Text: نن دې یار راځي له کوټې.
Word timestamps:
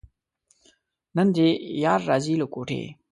نن 1.15 1.27
دې 1.35 1.47
یار 1.83 1.99
راځي 2.09 2.35
له 2.41 2.45
کوټې. 2.53 2.81